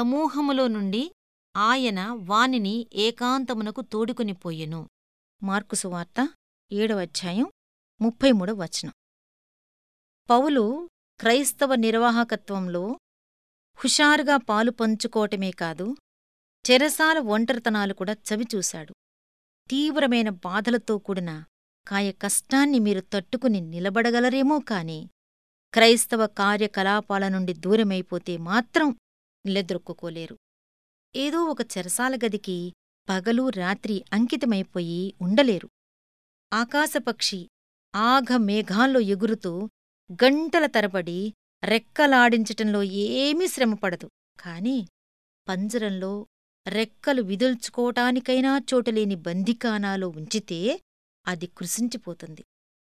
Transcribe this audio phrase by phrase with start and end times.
[0.00, 1.10] సమూహములో నుండి
[1.56, 4.34] ఆయన వానిని ఏకాంతమునకు తోడుకుని
[5.42, 6.28] మార్కుసువార్త
[6.72, 7.46] ఏడవధ్యాయం
[8.00, 8.92] ముప్పై మూడవ వచనం.
[10.28, 10.88] పౌలు
[11.20, 12.98] క్రైస్తవ నిర్వాహకత్వంలో
[13.78, 15.96] హుషారుగా పాలు పంచుకోవటమే కాదు
[16.70, 18.92] చెరసాల ఒంటరితనాలు కూడా చవిచూశాడు
[19.70, 21.44] తీవ్రమైన బాధలతో కూడిన
[21.88, 25.10] కాయ కష్టాన్ని మీరు తట్టుకుని నిలబడగలరేమో కాని
[25.72, 28.96] క్రైస్తవ కార్యకలాపాల నుండి దూరమైపోతే మాత్రం
[29.46, 30.36] నిలదొక్కుకోలేరు
[31.16, 32.72] ఏదో ఒక చెరసాల గదికి
[33.08, 35.68] పగలు రాత్రి అంకితమైపోయి ఉండలేరు.
[36.52, 37.48] ఆకాశపక్షి
[37.94, 39.68] ఆఘ మేఘాల్లో ఎగురుతూ
[40.12, 44.08] గంటల తరబడి రెక్కలాడించటంలో ఏమీ శ్రమపడదు.
[44.40, 44.86] కాని
[45.48, 46.26] పంజరంలో
[46.66, 50.80] రెక్కలు విదుల్చుకోటానికైనా చోటలేని బందికానాలో ఉంచితే
[51.26, 52.44] అది కృశించిపోతుంది.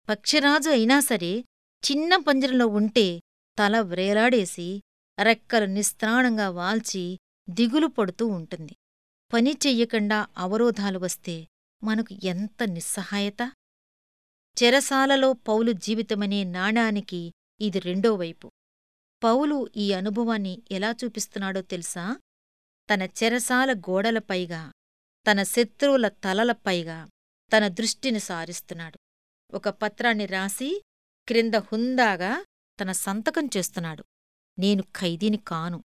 [0.09, 1.43] పక్షిరాజు అయినా సరే
[1.83, 3.19] చిన్న పంజరంలో ఉంటే
[3.57, 4.81] తల వ్రేలాడేసి
[5.23, 7.17] రెక్కలు నిస్త్రాణంగా వాల్చి
[7.49, 8.75] దిగులు పడుతూ ఉంటుంది.
[9.33, 11.47] పని చెయ్యకుండా అవరోధాలు వస్తే
[11.83, 13.51] మనకు ఎంత నిస్సహాయత?
[14.63, 18.51] చెరసాలలో పౌలు జీవితమనే నాణానికి ఇది రెండో వైపు.
[19.23, 22.19] పౌలు ఈ అనుభవాన్ని ఎలా చూపిస్తున్నాడో తెలుసా?
[22.93, 24.71] తన చెరసాల గోడలపైగా
[25.31, 27.09] తన శత్రువుల తలలపైగా
[27.57, 28.99] తన దృష్టిని సారిస్తున్నాడు.
[29.55, 30.81] ఒక పత్రాన్ని రాసి
[31.27, 32.45] క్రింద హుందాగా
[32.81, 34.03] తన సంతకం చేస్తున్నాడు.
[34.59, 35.83] నేను ఖైదీని కాను.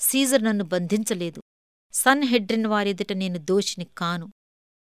[0.00, 1.42] సీజర్ నన్ను బంధించలేదు.
[1.92, 4.32] సన్ హెడ్రిన్ వారెదుట నేను దోషిని కాను.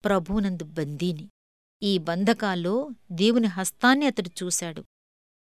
[0.05, 1.29] ప్రభువునందు బందీని.
[1.83, 4.83] ఈ బంధకాల్లో దేవుని హస్తాన్ని అతడు చూశాడు.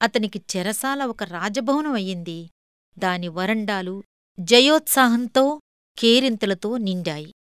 [0.03, 2.51] అతనికి చెరసాల ఒక రాజభవనం అయ్యింది.
[2.99, 4.03] దాని వరండాలు
[4.41, 5.61] జయోత్సాహంతో
[5.99, 7.33] కేరింతలతో నిండాయి.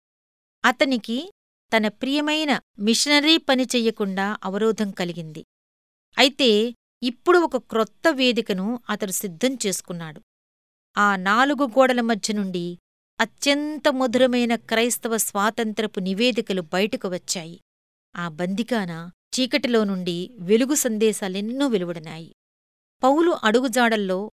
[0.65, 1.31] అతనికి
[1.77, 5.45] తన ప్రియమైన మిషనరీ పని చెయ్యకుండా అవరోధం కలిగింది.
[6.17, 6.73] అయితే
[7.03, 10.21] ఇప్పుడు ఒక క్రొత్త వేదికను అతడు సిద్ధం చేసుకున్నాడు.
[10.97, 12.77] ఆ నాలుగు గోడల మధ్య నుండి
[13.19, 17.61] అత్యంత మధురమైన క్రైస్తవ స్వాతంత్రపు నివేదికలు బయటకు వచ్చాయి.
[18.15, 22.35] ఆ బందికాన చీకటిలో నుండి వెలుగు సందేశాలెన్నో వెలువడినాయి.
[23.03, 24.31] పౌలు అడుగుజాడల్లో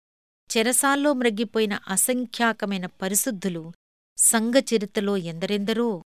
[0.56, 3.72] చెరసాల్లో మ్రగ్గిపోయిన అసంఖ్యాకమైన పరిశుద్ధులు
[4.18, 6.02] సంఘచరిత్రలో ఎందరెందరో.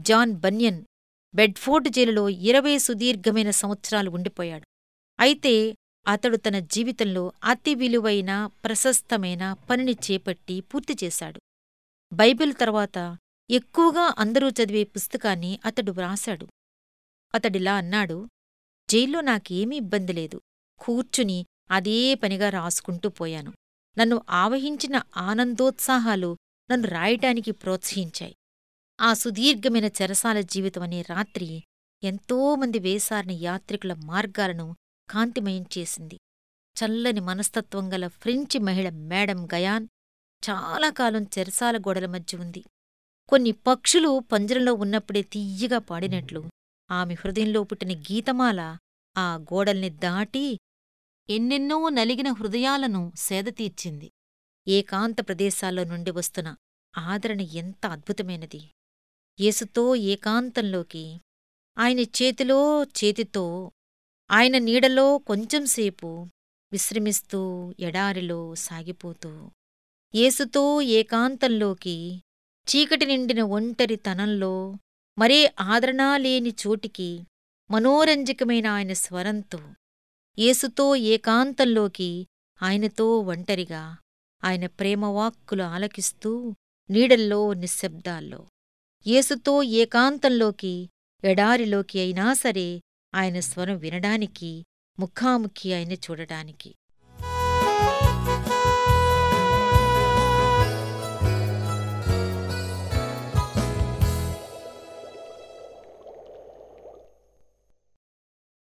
[0.00, 0.84] జాన్ బన్యన్
[1.34, 4.66] బెడ్ఫోర్డ్ జైలులో ఇరవై సుదీర్ఘమైన సంవత్సరాలు ఉండిపోయాడు.
[5.20, 5.74] అయితే
[6.06, 11.40] అతడు తన జీవితంలో అతి విలువైన ప్రశస్తమైన పనిని చేపట్టి పూర్తిచేశాడు
[12.12, 13.18] బైబిల్ తర్వాత
[13.50, 16.46] ఎక్కువగా అందరూ చదివే పుస్తకాన్ని అతడు వ్రాశాడు.
[17.34, 18.28] అతడిలా అన్నాడు
[18.90, 20.40] జైల్లో నాకేమీ ఇబ్బంది లేదు.
[20.78, 23.52] కూర్చుని అదే పనిగా రాసుకుంటూ పోయాను.
[23.98, 26.36] నన్ను ఆవహించిన ఆనందోత్సాహాలు
[26.70, 28.34] నన్ను రాయటానికి ప్రోత్సహించాయి.
[29.00, 31.62] ఆ సుదీర్ఘమైన చెరసాల జీవితం అనే రాత్రి
[32.02, 34.76] ఎంతోమంది వేసారిన యాత్రికుల మార్గాలను
[35.10, 36.16] కాంతిమయం చేసింది.
[36.76, 39.86] చల్లని మనస్తత్వం గల ఫ్రెంచి మహిళ మేడం గయాన్
[40.42, 42.62] చాలా కాలం చెరసాల గోడల మధ్య ఉంది.
[43.28, 46.40] కొన్ని పక్షులు పంజరంలో ఉన్నప్పుడే తీయగా పాడినట్లు
[46.90, 48.60] ఆమె హృదయంలో పుట్టిన గీతమాల
[49.16, 50.44] ఆ గోడల్ని దాటి
[51.28, 54.08] ఎన్నెన్నో నలిగిన హృదయాలను సేదతీర్చింది
[54.66, 56.48] ఏకాంత ప్రదేశాల్లో నుండి వస్తున్న
[56.94, 58.60] ఆదరణ ఎంత అద్భుతమైనది!
[59.38, 61.04] యేసుతో ఏకాంతంలోకి
[61.76, 62.58] ఆయన చేతిలో
[62.98, 63.44] చేతితో
[64.30, 66.26] ఆయన నీడలో కొంచెంసేపు
[66.72, 69.50] విశ్రమిస్తూ ఎడారిలో సాగిపోతూ
[70.14, 72.22] యేసుతో ఏకాంతంలోకి
[72.66, 74.76] చీకటి నిండిన ఒంటరి తనంలో
[75.18, 77.24] మరే ఆదరణ లేని చోటికి
[77.70, 79.60] మనోరంజకమైన ఆయన స్వరంతో
[80.38, 82.26] యేసుతో ఏకాంతంలోకి
[82.62, 83.96] ఆయనతో ఒంటరిగా
[84.44, 86.54] ఆయన ప్రేమవాక్కులు ఆలకిస్తూ
[86.90, 88.46] నీడల్లో నిశ్శబ్దాల్లో.
[89.06, 90.90] యేసుతో ఏకాంతంలోకి
[91.24, 92.80] ఎడారిలోకి అయినా సరే
[93.14, 94.50] ఆయన స్వరం వినడానికి
[94.98, 96.70] ముఖాముఖి ఆయన చూడటానికి